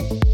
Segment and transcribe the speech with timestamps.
[0.00, 0.31] you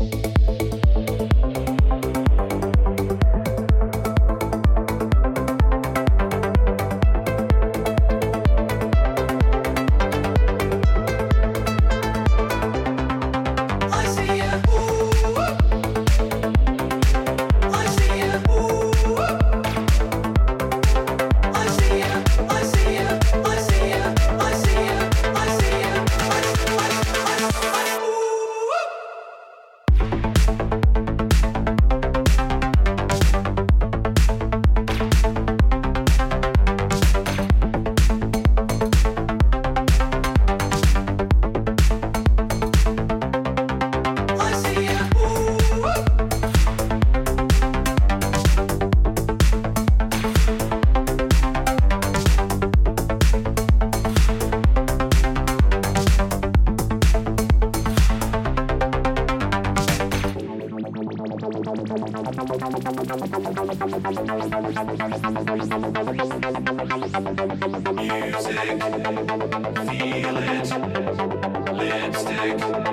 [72.38, 72.87] Música